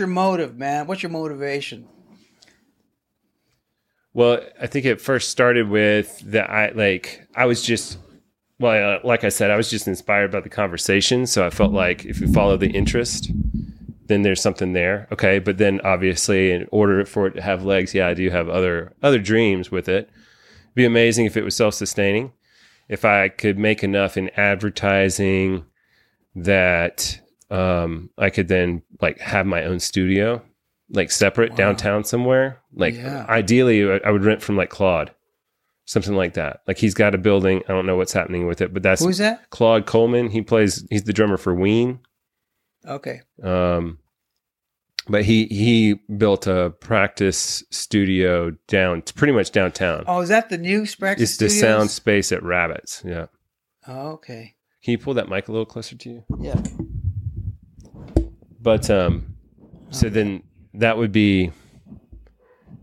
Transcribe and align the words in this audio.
your 0.00 0.08
motive, 0.08 0.58
man? 0.58 0.86
What's 0.86 1.02
your 1.02 1.10
motivation? 1.10 1.86
Well, 4.12 4.40
I 4.60 4.66
think 4.66 4.86
it 4.86 5.00
first 5.00 5.30
started 5.30 5.68
with 5.68 6.18
that 6.32 6.50
I 6.50 6.70
like 6.70 7.28
I 7.36 7.46
was 7.46 7.62
just 7.62 7.98
well, 8.58 9.00
like 9.04 9.24
I 9.24 9.30
said, 9.30 9.50
I 9.50 9.56
was 9.56 9.70
just 9.70 9.86
inspired 9.86 10.30
by 10.30 10.40
the 10.40 10.50
conversation. 10.50 11.26
So 11.26 11.46
I 11.46 11.50
felt 11.50 11.72
like 11.72 12.04
if 12.04 12.20
you 12.20 12.30
follow 12.30 12.58
the 12.58 12.70
interest, 12.70 13.30
then 14.06 14.20
there's 14.20 14.42
something 14.42 14.74
there. 14.74 15.08
Okay, 15.10 15.38
but 15.38 15.56
then 15.56 15.80
obviously, 15.82 16.50
in 16.50 16.68
order 16.70 17.04
for 17.06 17.26
it 17.26 17.32
to 17.32 17.42
have 17.42 17.64
legs, 17.64 17.94
yeah, 17.94 18.08
I 18.08 18.14
do 18.14 18.28
have 18.30 18.48
other 18.48 18.92
other 19.02 19.18
dreams 19.18 19.70
with 19.70 19.88
it. 19.88 20.10
It'd 20.10 20.74
be 20.74 20.84
amazing 20.84 21.26
if 21.26 21.36
it 21.36 21.44
was 21.44 21.56
self 21.56 21.74
sustaining. 21.74 22.32
If 22.88 23.04
I 23.04 23.28
could 23.28 23.56
make 23.56 23.84
enough 23.84 24.16
in 24.16 24.30
advertising 24.30 25.64
that 26.34 27.20
um, 27.50 28.10
I 28.18 28.30
could 28.30 28.48
then 28.48 28.82
like 29.00 29.18
have 29.20 29.46
my 29.46 29.64
own 29.64 29.80
studio, 29.80 30.42
like 30.90 31.10
separate 31.10 31.50
Wow. 31.50 31.56
downtown 31.56 32.04
somewhere. 32.04 32.58
Like 32.72 32.94
Yeah. 32.94 33.26
ideally, 33.28 33.90
I 33.90 34.00
I 34.04 34.10
would 34.10 34.24
rent 34.24 34.42
from 34.42 34.56
like 34.56 34.70
Claude, 34.70 35.10
something 35.84 36.14
like 36.14 36.34
that. 36.34 36.60
Like 36.66 36.78
he's 36.78 36.94
got 36.94 37.14
a 37.14 37.18
building. 37.18 37.62
I 37.68 37.72
don't 37.72 37.86
know 37.86 37.96
what's 37.96 38.12
happening 38.12 38.46
with 38.46 38.60
it, 38.60 38.72
but 38.72 38.82
that's 38.82 39.02
Who's 39.04 39.18
that? 39.18 39.50
Claude 39.50 39.86
Coleman. 39.86 40.30
He 40.30 40.42
plays. 40.42 40.86
He's 40.90 41.04
the 41.04 41.12
drummer 41.12 41.36
for 41.36 41.54
Ween. 41.54 42.00
Okay. 42.86 43.20
Um, 43.42 43.98
but 45.08 45.24
he 45.24 45.46
he 45.46 45.94
built 46.16 46.46
a 46.46 46.70
practice 46.80 47.64
studio 47.70 48.52
down 48.68 49.02
pretty 49.16 49.32
much 49.32 49.50
downtown. 49.50 50.04
Oh, 50.06 50.20
is 50.20 50.28
that 50.28 50.50
the 50.50 50.58
new 50.58 50.82
Sprax 50.82 51.18
it's 51.20 51.36
the 51.36 51.48
Studios? 51.48 51.60
sound 51.60 51.90
space 51.90 52.30
at 52.32 52.42
Rabbits. 52.42 53.02
Yeah. 53.04 53.26
Oh, 53.88 54.10
okay. 54.12 54.54
Can 54.84 54.92
you 54.92 54.98
pull 54.98 55.14
that 55.14 55.28
mic 55.28 55.48
a 55.48 55.52
little 55.52 55.66
closer 55.66 55.96
to 55.96 56.08
you? 56.10 56.24
Yeah. 56.38 56.62
But 58.60 58.90
um, 58.90 59.36
so 59.90 60.08
then 60.08 60.42
that 60.74 60.98
would 60.98 61.12
be 61.12 61.50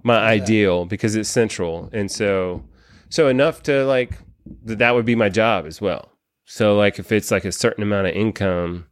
my 0.04 0.18
ideal 0.18 0.86
because 0.86 1.16
it's 1.16 1.30
central, 1.30 1.90
and 1.94 2.10
so 2.12 2.64
so 3.10 3.28
enough 3.28 3.64
to 3.64 3.86
like 3.86 4.18
that 4.64 4.80
that 4.80 4.96
would 4.96 5.06
be 5.06 5.16
my 5.16 5.30
job 5.30 5.66
as 5.66 5.80
well. 5.80 6.12
So 6.46 6.76
like 6.76 7.00
if 7.00 7.12
it's 7.12 7.32
like 7.32 7.46
a 7.46 7.52
certain 7.52 7.84
amount 7.84 8.08
of 8.08 8.14
income, 8.14 8.88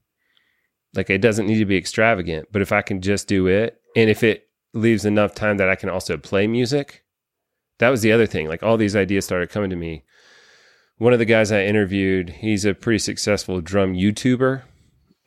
like 0.93 1.09
it 1.09 1.21
doesn't 1.21 1.47
need 1.47 1.59
to 1.59 1.65
be 1.65 1.77
extravagant, 1.77 2.49
but 2.51 2.61
if 2.61 2.71
I 2.71 2.81
can 2.81 3.01
just 3.01 3.27
do 3.27 3.47
it, 3.47 3.79
and 3.95 4.09
if 4.09 4.23
it 4.23 4.47
leaves 4.73 5.05
enough 5.05 5.33
time 5.33 5.57
that 5.57 5.69
I 5.69 5.75
can 5.75 5.89
also 5.89 6.17
play 6.17 6.47
music, 6.47 7.03
that 7.79 7.89
was 7.89 8.01
the 8.01 8.11
other 8.11 8.27
thing. 8.27 8.47
Like 8.47 8.61
all 8.61 8.77
these 8.77 8.95
ideas 8.95 9.25
started 9.25 9.49
coming 9.49 9.69
to 9.69 9.75
me. 9.75 10.03
One 10.97 11.13
of 11.13 11.19
the 11.19 11.25
guys 11.25 11.51
I 11.51 11.65
interviewed, 11.65 12.29
he's 12.29 12.63
a 12.63 12.73
pretty 12.73 12.99
successful 12.99 13.59
drum 13.59 13.93
YouTuber 13.93 14.63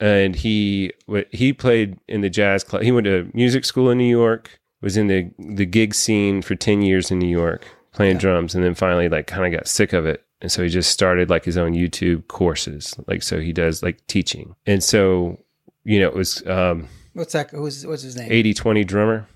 and 0.01 0.37
he 0.37 0.93
he 1.31 1.53
played 1.53 1.99
in 2.09 2.21
the 2.21 2.31
jazz 2.31 2.65
club. 2.65 2.83
He 2.83 2.93
went 2.93 3.05
to 3.07 3.31
music 3.35 3.65
school 3.65 3.91
in 3.91 3.99
New 3.99 4.09
York. 4.09 4.59
Was 4.81 4.97
in 4.97 5.09
the 5.09 5.31
the 5.39 5.67
gig 5.67 5.95
scene 5.95 6.41
for 6.41 6.55
ten 6.55 6.83
years 6.83 7.11
in 7.11 7.19
New 7.19 7.29
York, 7.29 7.67
playing 7.93 8.19
drums, 8.19 8.55
and 8.55 8.63
then 8.65 8.75
finally 8.75 9.09
like 9.09 9.27
kind 9.27 9.45
of 9.53 9.59
got 9.59 9.67
sick 9.67 9.93
of 9.93 10.07
it, 10.07 10.25
and 10.41 10.53
so 10.53 10.63
he 10.63 10.69
just 10.69 10.93
started 10.93 11.29
like 11.29 11.45
his 11.45 11.57
own 11.57 11.73
YouTube 11.73 12.29
courses. 12.29 12.95
Like 13.09 13.25
so, 13.25 13.41
he 13.41 13.53
does 13.53 13.83
like 13.83 14.07
teaching, 14.07 14.55
and 14.67 14.83
so 14.85 15.37
you 15.83 15.99
know 15.99 16.07
it 16.07 16.15
was 16.15 16.47
um, 16.47 16.87
What's 17.15 17.33
that? 17.33 17.51
Who's 17.51 17.85
what's 17.85 18.03
his 18.03 18.15
name? 18.15 18.31
80-20 18.31 18.87
drummer. 18.87 19.27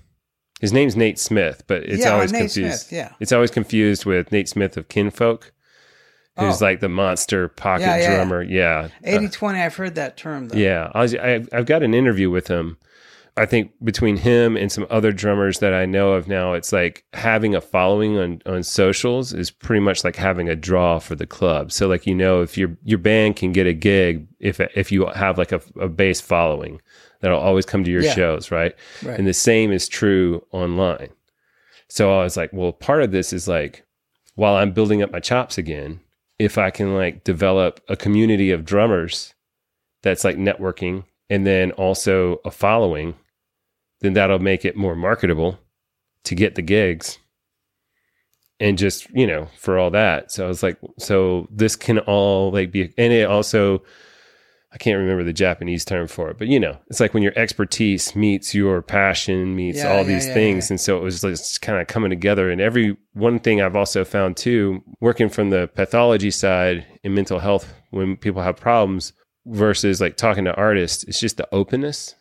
His 0.61 0.71
name's 0.71 0.95
Nate 0.95 1.19
Smith, 1.19 1.61
but 1.67 1.83
it's 1.83 1.99
Yeah, 2.03 2.13
always 2.13 2.31
Nate 2.31 2.43
confused. 2.43 2.87
Smith, 2.87 2.93
yeah. 2.93 3.11
it's 3.19 3.33
always 3.33 3.51
confused 3.51 4.05
with 4.05 4.31
Nate 4.31 4.47
Smith 4.47 4.77
of 4.77 4.87
Kinfolk, 4.87 5.51
who's 6.39 6.61
Oh. 6.61 6.65
like 6.65 6.79
the 6.79 6.89
monster 6.89 7.47
pocket 7.47 7.83
Yeah, 7.85 7.97
yeah, 7.97 8.15
drummer. 8.15 8.43
Yeah, 8.43 8.79
uh, 8.85 8.89
80 9.03 9.29
20. 9.29 9.59
I've 9.61 9.75
heard 9.75 9.95
that 9.95 10.17
term 10.17 10.47
though. 10.49 10.57
yeah, 10.57 10.89
I 10.93 11.01
was, 11.01 11.15
I, 11.15 11.45
I've 11.51 11.65
got 11.65 11.83
an 11.83 11.93
interview 11.93 12.29
with 12.29 12.47
him. 12.47 12.77
I 13.35 13.47
think 13.47 13.71
between 13.83 14.17
him 14.17 14.55
and 14.55 14.71
some 14.71 14.85
other 14.91 15.11
drummers 15.11 15.57
that 15.57 15.73
I 15.73 15.87
know 15.87 16.13
of 16.13 16.27
now, 16.27 16.53
it's 16.53 16.71
like 16.71 17.03
having 17.13 17.55
a 17.55 17.61
following 17.61 18.15
on, 18.19 18.41
on 18.45 18.61
socials 18.61 19.33
is 19.33 19.49
pretty 19.49 19.79
much 19.79 20.03
like 20.03 20.15
having 20.15 20.49
a 20.49 20.55
draw 20.55 20.99
for 20.99 21.15
the 21.15 21.25
club. 21.25 21.71
So 21.71 21.87
like 21.87 22.05
you 22.05 22.13
know, 22.13 22.41
if 22.43 22.59
your 22.59 22.77
your 22.83 22.99
band 22.99 23.35
can 23.35 23.51
get 23.51 23.65
a 23.65 23.73
gig, 23.73 24.27
if 24.39 24.59
if 24.59 24.91
you 24.91 25.07
have 25.07 25.39
like 25.39 25.51
a, 25.51 25.61
a 25.79 25.89
base 25.89 26.21
following, 26.21 26.79
that'll 27.21 27.39
always 27.39 27.65
come 27.65 27.83
to 27.83 27.89
your 27.91 28.03
Yeah. 28.03 28.13
shows, 28.13 28.51
right? 28.51 28.75
Right. 29.01 29.17
And 29.17 29.27
the 29.27 29.33
same 29.33 29.71
is 29.71 29.87
true 29.87 30.45
online. 30.51 31.09
So 31.87 32.19
I 32.19 32.23
was 32.23 32.37
like, 32.37 32.51
well, 32.53 32.71
part 32.71 33.01
of 33.01 33.11
this 33.11 33.33
is 33.33 33.47
like 33.47 33.83
while 34.35 34.55
I'm 34.55 34.73
building 34.73 35.01
up 35.01 35.11
my 35.11 35.19
chops 35.19 35.57
again, 35.57 36.01
if 36.39 36.57
I 36.57 36.71
can 36.71 36.95
like 36.95 37.23
develop 37.23 37.79
a 37.87 37.95
community 37.95 38.51
of 38.51 38.65
drummers 38.65 39.33
that's 40.01 40.23
like 40.23 40.37
networking 40.37 41.05
and 41.29 41.45
then 41.47 41.71
also 41.71 42.41
a 42.45 42.51
following, 42.51 43.15
then 44.01 44.13
that'll 44.13 44.39
make 44.39 44.65
it 44.65 44.75
more 44.75 44.95
marketable 44.95 45.59
to 46.23 46.35
get 46.35 46.55
the 46.55 46.61
gigs 46.61 47.19
and 48.59 48.77
just, 48.77 49.09
you 49.11 49.27
know, 49.27 49.47
for 49.57 49.77
all 49.77 49.89
that. 49.91 50.31
So 50.31 50.45
I 50.45 50.47
was 50.47 50.63
like, 50.63 50.77
so 50.97 51.47
this 51.51 51.75
can 51.75 51.99
all 51.99 52.51
like 52.51 52.71
be, 52.71 52.93
and 52.97 53.13
it 53.13 53.27
also, 53.27 53.83
I 54.73 54.77
can't 54.77 54.97
remember 54.97 55.23
the 55.23 55.33
Japanese 55.33 55.85
term 55.85 56.07
for 56.07 56.31
it, 56.31 56.39
but 56.39 56.47
you 56.47 56.59
know, 56.59 56.77
it's 56.87 56.99
like 56.99 57.13
when 57.13 57.21
your 57.21 57.37
expertise 57.37 58.15
meets 58.15 58.55
your 58.55 58.81
passion, 58.81 59.55
meets 59.55 59.77
Yeah, 59.77 59.91
all 59.91 59.97
yeah, 59.97 60.03
these 60.03 60.25
yeah, 60.25 60.33
things. 60.33 60.71
And 60.71 60.81
so 60.81 60.97
it 60.97 61.03
was 61.03 61.21
just 61.21 61.61
kind 61.61 61.79
of 61.79 61.85
coming 61.85 62.09
together. 62.09 62.49
And 62.49 62.59
every 62.59 62.97
one 63.13 63.39
thing 63.39 63.61
I've 63.61 63.75
also 63.75 64.03
found 64.03 64.35
too, 64.35 64.83
working 64.99 65.29
from 65.29 65.51
the 65.51 65.69
pathology 65.75 66.31
side 66.31 66.87
in 67.03 67.13
mental 67.13 67.37
health, 67.37 67.71
when 67.91 68.17
people 68.17 68.41
have 68.41 68.57
problems 68.57 69.13
versus 69.45 70.01
like 70.01 70.17
talking 70.17 70.45
to 70.45 70.55
artists, 70.55 71.03
it's 71.03 71.19
just 71.19 71.37
the 71.37 71.47
openness. 71.53 72.15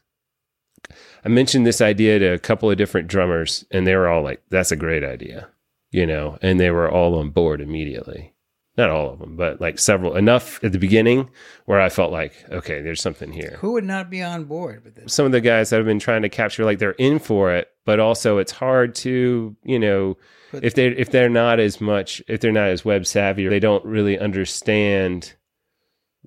I 1.24 1.28
mentioned 1.28 1.66
this 1.66 1.80
idea 1.80 2.18
to 2.18 2.34
a 2.34 2.38
couple 2.38 2.70
of 2.70 2.76
different 2.76 3.08
drummers, 3.08 3.64
and 3.70 3.86
they 3.86 3.94
were 3.96 4.08
all 4.08 4.22
like, 4.22 4.42
that's 4.50 4.72
a 4.72 4.76
great 4.76 5.04
idea, 5.04 5.48
you 5.90 6.04
know, 6.04 6.36
and 6.42 6.58
they 6.60 6.70
were 6.70 6.90
all 6.90 7.18
on 7.18 7.30
board 7.30 7.60
immediately. 7.60 8.31
Not 8.76 8.88
all 8.88 9.10
of 9.12 9.18
them, 9.18 9.36
but 9.36 9.60
like 9.60 9.78
several, 9.78 10.16
enough 10.16 10.62
at 10.64 10.72
the 10.72 10.78
beginning 10.78 11.28
where 11.66 11.78
I 11.78 11.90
felt 11.90 12.10
like, 12.10 12.32
okay, 12.50 12.80
there's 12.80 13.02
something 13.02 13.30
here. 13.30 13.58
Who 13.60 13.72
would 13.72 13.84
not 13.84 14.08
be 14.08 14.22
on 14.22 14.44
board 14.44 14.82
with 14.82 14.94
this? 14.94 15.12
Some 15.12 15.26
of 15.26 15.32
the 15.32 15.42
guys 15.42 15.68
that 15.70 15.76
have 15.76 15.84
been 15.84 15.98
trying 15.98 16.22
to 16.22 16.30
capture, 16.30 16.64
like 16.64 16.78
they're 16.78 16.92
in 16.92 17.18
for 17.18 17.52
it, 17.54 17.68
but 17.84 18.00
also 18.00 18.38
it's 18.38 18.52
hard 18.52 18.94
to, 18.96 19.54
you 19.62 19.78
know, 19.78 20.16
But- 20.52 20.64
if 20.64 20.74
they 20.74 20.86
if 20.88 21.10
they're 21.10 21.28
not 21.28 21.60
as 21.60 21.82
much, 21.82 22.22
if 22.28 22.40
they're 22.40 22.50
not 22.50 22.68
as 22.68 22.82
web 22.84 23.04
savvy, 23.06 23.46
or 23.46 23.50
they 23.50 23.60
don't 23.60 23.84
really 23.84 24.18
understand 24.18 25.34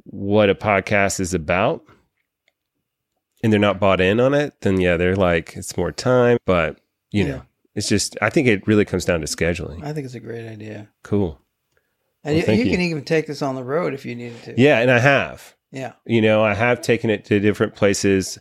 what 0.04 0.50
a 0.52 0.56
podcast 0.56 1.20
is 1.20 1.34
about, 1.34 1.84
and 3.44 3.52
they're 3.52 3.60
not 3.60 3.80
bought 3.80 4.02
in 4.02 4.20
on 4.20 4.34
it, 4.36 4.54
then 4.62 4.80
yeah, 4.80 4.98
they're 4.98 5.16
like 5.16 5.56
it's 5.56 5.78
more 5.78 5.92
time, 5.92 6.38
but 6.46 6.80
you 7.12 7.24
Yeah. 7.26 7.30
know, 7.32 7.42
it's 7.74 7.90
just 7.90 8.18
I 8.22 8.30
think 8.30 8.48
it 8.48 8.68
really 8.68 8.86
comes 8.86 9.06
down 9.06 9.22
to 9.22 9.26
scheduling. 9.28 9.84
I 9.84 9.94
think 9.94 10.06
it's 10.06 10.14
a 10.16 10.20
great 10.20 10.48
idea. 10.48 10.90
Cool. 11.04 11.40
And 12.26 12.36
Well, 12.36 12.48
you, 12.48 12.64
you 12.64 12.66
you. 12.66 12.72
can 12.72 12.82
even 12.82 13.04
take 13.06 13.28
this 13.28 13.42
on 13.42 13.56
the 13.56 13.64
road 13.64 13.94
if 13.94 14.06
you 14.06 14.16
needed 14.16 14.42
to. 14.44 14.62
Yeah, 14.62 14.80
and 14.80 14.92
I 14.92 15.00
have. 15.00 15.56
Yeah. 15.72 15.94
You 16.06 16.22
know, 16.22 16.44
I 16.44 16.54
have 16.54 16.82
taken 16.82 17.10
it 17.10 17.24
to 17.26 17.40
different 17.40 17.76
places. 17.76 18.40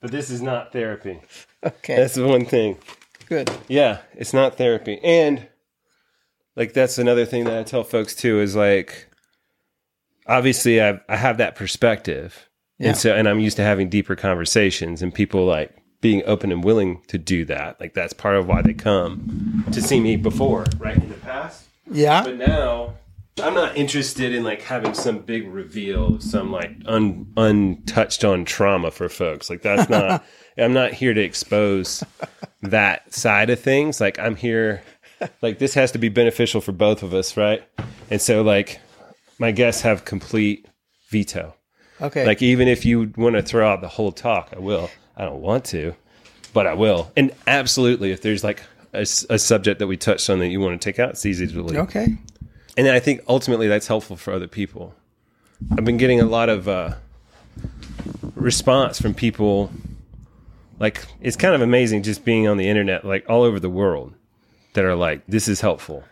But 0.00 0.10
this 0.10 0.30
is 0.30 0.42
not 0.42 0.72
therapy. 0.72 1.20
Okay. 1.62 1.94
That's 1.94 2.14
the 2.14 2.26
one 2.26 2.46
thing. 2.46 2.78
Good. 3.26 3.50
Yeah, 3.68 3.98
it's 4.14 4.32
not 4.32 4.56
therapy. 4.56 4.98
And 5.04 5.46
like 6.56 6.72
that's 6.72 6.96
another 6.96 7.26
thing 7.26 7.44
that 7.44 7.58
I 7.58 7.62
tell 7.64 7.84
folks 7.84 8.14
too 8.14 8.40
is 8.40 8.56
like 8.56 9.08
obviously 10.26 10.82
I 10.82 11.00
I 11.06 11.16
have 11.16 11.36
that 11.36 11.56
perspective. 11.56 12.48
Yeah. 12.78 12.88
And 12.88 12.96
so 12.96 13.14
and 13.14 13.28
I'm 13.28 13.40
used 13.40 13.58
to 13.58 13.62
having 13.62 13.90
deeper 13.90 14.16
conversations 14.16 15.02
and 15.02 15.12
people 15.12 15.44
like 15.44 15.76
being 16.00 16.22
open 16.24 16.50
and 16.50 16.64
willing 16.64 17.02
to 17.08 17.18
do 17.18 17.44
that. 17.44 17.78
Like 17.78 17.92
that's 17.92 18.14
part 18.14 18.36
of 18.36 18.46
why 18.48 18.62
they 18.62 18.72
come 18.72 19.64
to 19.72 19.82
see 19.82 20.00
me 20.00 20.16
before, 20.16 20.64
right? 20.78 20.96
In 20.96 21.10
the 21.10 21.16
past. 21.16 21.66
Yeah. 21.90 22.24
But 22.24 22.38
now 22.38 22.94
I'm 23.42 23.54
not 23.54 23.76
interested 23.76 24.34
in 24.34 24.44
like 24.44 24.62
having 24.62 24.94
some 24.94 25.20
big 25.20 25.48
reveal 25.48 26.16
of 26.16 26.22
some 26.22 26.50
like 26.52 26.72
un, 26.86 27.26
untouched 27.36 28.24
on 28.24 28.44
trauma 28.44 28.90
for 28.90 29.08
folks. 29.08 29.48
Like 29.48 29.62
that's 29.62 29.88
not 29.88 30.24
I'm 30.58 30.72
not 30.72 30.92
here 30.92 31.14
to 31.14 31.20
expose 31.20 32.04
that 32.62 33.12
side 33.14 33.50
of 33.50 33.60
things. 33.60 34.00
Like 34.00 34.18
I'm 34.18 34.36
here 34.36 34.82
like 35.42 35.58
this 35.58 35.74
has 35.74 35.92
to 35.92 35.98
be 35.98 36.08
beneficial 36.08 36.60
for 36.60 36.72
both 36.72 37.02
of 37.02 37.14
us, 37.14 37.36
right? 37.36 37.62
And 38.10 38.20
so 38.20 38.42
like 38.42 38.80
my 39.38 39.52
guests 39.52 39.82
have 39.82 40.04
complete 40.04 40.66
veto. 41.10 41.54
Okay. 42.00 42.26
Like 42.26 42.42
even 42.42 42.68
if 42.68 42.84
you 42.84 43.12
want 43.16 43.36
to 43.36 43.42
throw 43.42 43.70
out 43.70 43.80
the 43.80 43.88
whole 43.88 44.12
talk, 44.12 44.50
I 44.54 44.58
will. 44.58 44.90
I 45.16 45.24
don't 45.24 45.40
want 45.40 45.64
to, 45.66 45.94
but 46.52 46.66
I 46.66 46.74
will. 46.74 47.10
And 47.16 47.32
absolutely 47.46 48.10
if 48.10 48.22
there's 48.22 48.42
like 48.42 48.62
a 48.92 49.06
subject 49.06 49.78
that 49.78 49.86
we 49.86 49.96
touched 49.96 50.28
on 50.28 50.40
that 50.40 50.48
you 50.48 50.60
want 50.60 50.80
to 50.80 50.84
take 50.84 50.98
out, 50.98 51.10
it's 51.10 51.24
easy 51.24 51.46
to 51.46 51.52
believe. 51.52 51.78
okay. 51.78 52.16
And 52.86 52.96
I 52.96 53.00
think 53.00 53.22
ultimately 53.28 53.68
that's 53.68 53.86
helpful 53.86 54.16
for 54.16 54.32
other 54.32 54.48
people. 54.48 54.94
I've 55.72 55.84
been 55.84 55.98
getting 55.98 56.20
a 56.20 56.24
lot 56.24 56.48
of 56.48 56.66
uh, 56.66 56.94
response 58.34 59.00
from 59.00 59.12
people. 59.12 59.70
Like 60.78 61.04
it's 61.20 61.36
kind 61.36 61.54
of 61.54 61.60
amazing 61.60 62.02
just 62.02 62.24
being 62.24 62.48
on 62.48 62.56
the 62.56 62.68
internet, 62.68 63.04
like 63.04 63.28
all 63.28 63.42
over 63.42 63.60
the 63.60 63.68
world, 63.68 64.14
that 64.72 64.84
are 64.84 64.94
like, 64.94 65.22
"This 65.28 65.46
is 65.46 65.60
helpful," 65.60 66.04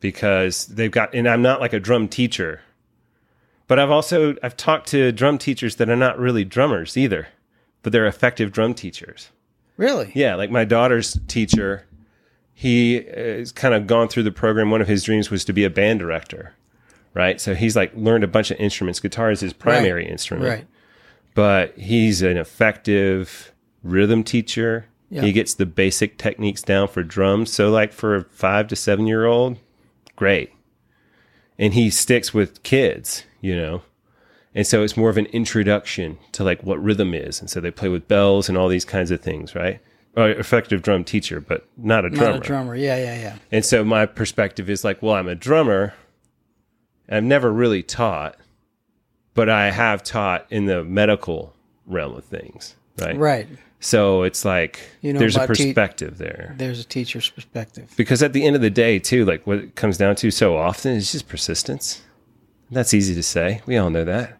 because 0.00 0.66
they've 0.66 0.90
got. 0.90 1.14
And 1.14 1.26
I'm 1.26 1.42
not 1.42 1.60
like 1.60 1.72
a 1.72 1.80
drum 1.80 2.08
teacher, 2.08 2.60
but 3.66 3.78
I've 3.78 3.90
also 3.90 4.36
I've 4.42 4.56
talked 4.56 4.88
to 4.88 5.10
drum 5.10 5.38
teachers 5.38 5.76
that 5.76 5.88
are 5.88 5.96
not 5.96 6.18
really 6.18 6.44
drummers 6.44 6.98
either, 6.98 7.28
but 7.82 7.92
they're 7.92 8.06
effective 8.06 8.52
drum 8.52 8.74
teachers. 8.74 9.30
Really? 9.78 10.12
Yeah, 10.14 10.34
like 10.34 10.50
my 10.50 10.64
daughter's 10.64 11.18
teacher, 11.28 11.86
he 12.58 13.06
uh, 13.10 13.14
has 13.38 13.52
kind 13.52 13.74
of 13.74 13.86
gone 13.86 14.08
through 14.08 14.22
the 14.22 14.32
program. 14.32 14.70
One 14.70 14.80
of 14.80 14.88
his 14.88 15.04
dreams 15.04 15.30
was 15.30 15.44
to 15.44 15.52
be 15.52 15.62
a 15.64 15.68
band 15.70 15.98
director, 15.98 16.54
right? 17.12 17.38
So 17.38 17.54
he's 17.54 17.76
like 17.76 17.92
learned 17.94 18.24
a 18.24 18.28
bunch 18.28 18.50
of 18.50 18.58
instruments. 18.58 18.98
Guitar 18.98 19.30
is 19.30 19.40
his 19.40 19.52
primary 19.52 20.04
Right. 20.04 20.10
instrument, 20.10 20.48
Right. 20.48 20.66
but 21.34 21.76
he's 21.78 22.22
an 22.22 22.38
effective 22.38 23.52
rhythm 23.82 24.24
teacher. 24.24 24.86
Yeah. 25.10 25.20
He 25.22 25.32
gets 25.32 25.52
the 25.52 25.66
basic 25.66 26.16
techniques 26.16 26.62
down 26.62 26.88
for 26.88 27.02
drums. 27.02 27.52
So, 27.52 27.70
like 27.70 27.92
for 27.92 28.16
a 28.16 28.22
five 28.24 28.68
to 28.68 28.76
seven 28.76 29.06
year 29.06 29.26
old, 29.26 29.58
great. 30.16 30.50
And 31.58 31.74
he 31.74 31.90
sticks 31.90 32.32
with 32.34 32.62
kids, 32.62 33.24
you 33.42 33.54
know. 33.54 33.82
And 34.54 34.66
so 34.66 34.82
it's 34.82 34.96
more 34.96 35.10
of 35.10 35.18
an 35.18 35.26
introduction 35.26 36.16
to 36.32 36.42
like 36.42 36.62
what 36.62 36.82
rhythm 36.82 37.12
is. 37.12 37.38
And 37.40 37.50
so 37.50 37.60
they 37.60 37.70
play 37.70 37.90
with 37.90 38.08
bells 38.08 38.48
and 38.48 38.56
all 38.56 38.68
these 38.68 38.86
kinds 38.86 39.10
of 39.10 39.20
things, 39.20 39.54
right? 39.54 39.80
Or 40.16 40.30
effective 40.30 40.80
drum 40.82 41.04
teacher, 41.04 41.40
but 41.40 41.68
not 41.76 42.04
a 42.06 42.10
drummer. 42.10 42.32
Not 42.32 42.36
a 42.36 42.46
drummer. 42.46 42.74
Yeah, 42.74 42.96
yeah, 42.96 43.20
yeah. 43.20 43.36
And 43.52 43.64
so 43.64 43.84
my 43.84 44.06
perspective 44.06 44.70
is 44.70 44.82
like, 44.82 45.02
well, 45.02 45.14
I'm 45.14 45.28
a 45.28 45.34
drummer. 45.34 45.92
I've 47.08 47.22
never 47.22 47.52
really 47.52 47.82
taught, 47.82 48.36
but 49.34 49.50
I 49.50 49.70
have 49.70 50.02
taught 50.02 50.46
in 50.50 50.66
the 50.66 50.82
medical 50.82 51.54
realm 51.84 52.16
of 52.16 52.24
things, 52.24 52.76
right? 52.98 53.16
Right. 53.16 53.46
So 53.78 54.22
it's 54.22 54.44
like 54.44 54.80
You 55.02 55.12
know 55.12 55.18
there's 55.18 55.36
a 55.36 55.44
about 55.44 55.54
te- 55.54 55.66
perspective 55.66 56.16
there. 56.16 56.54
There's 56.56 56.80
a 56.80 56.84
teacher's 56.84 57.28
perspective. 57.28 57.92
Because 57.96 58.22
at 58.22 58.32
the 58.32 58.44
end 58.44 58.56
of 58.56 58.62
the 58.62 58.70
day, 58.70 58.98
too, 58.98 59.26
like 59.26 59.46
what 59.46 59.58
it 59.58 59.76
comes 59.76 59.98
down 59.98 60.16
to 60.16 60.30
so 60.30 60.56
often 60.56 60.92
is 60.92 61.12
just 61.12 61.28
persistence. 61.28 62.02
That's 62.70 62.94
easy 62.94 63.14
to 63.14 63.22
say. 63.22 63.60
We 63.66 63.76
all 63.76 63.90
know 63.90 64.04
that. 64.06 64.38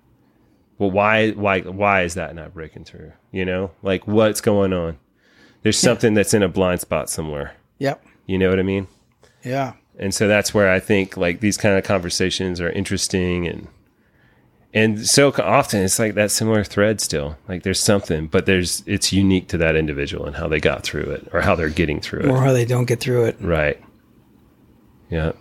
Well, 0.79 0.91
why, 0.91 1.31
why, 1.33 1.61
why 1.61 2.03
is 2.03 2.15
that 2.15 2.35
not 2.35 2.55
breaking 2.55 2.85
through? 2.85 3.13
You 3.31 3.45
know, 3.45 3.71
like 3.83 4.07
what's 4.07 4.41
going 4.41 4.73
on? 4.73 4.99
There's 5.67 5.81
something 5.81 6.15
that's 6.15 6.33
in 6.33 6.45
a 6.45 6.49
blind 6.49 6.81
spot 6.81 7.11
somewhere. 7.11 7.57
Yep. 7.81 8.01
You 8.27 8.39
know 8.39 8.51
what 8.51 8.61
I 8.61 8.63
mean? 8.63 8.87
Yeah. 9.43 9.73
and 9.99 10.15
so 10.15 10.29
that's 10.29 10.55
where 10.55 10.71
I 10.71 10.79
think 10.79 11.17
like 11.17 11.41
these 11.41 11.57
kind 11.57 11.77
of 11.77 11.83
conversations 11.83 12.61
are 12.61 12.71
interesting 12.71 13.49
and 13.49 13.67
and 14.73 15.05
so 15.05 15.33
often 15.43 15.83
it's 15.83 15.99
like 15.99 16.15
that 16.15 16.31
similar 16.31 16.63
thread 16.63 17.01
still 17.01 17.37
like 17.49 17.65
there's 17.65 17.81
something 17.81 18.29
but 18.29 18.47
there's 18.47 18.85
it's 18.87 19.13
unique 19.13 19.49
to 19.49 19.59
that 19.59 19.75
individual 19.75 20.25
and 20.25 20.37
how 20.37 20.47
they 20.47 20.61
got 20.61 20.85
through 20.85 21.11
it 21.11 21.27
or 21.33 21.41
how 21.41 21.57
they're 21.57 21.69
getting 21.69 22.01
through 22.01 22.21
it. 22.21 22.27
Or 22.27 22.41
how 22.43 22.53
they 22.53 22.65
don't 22.65 22.85
get 22.85 23.01
through 23.01 23.25
it. 23.25 23.37
right 23.41 23.83
yeah 25.11 25.33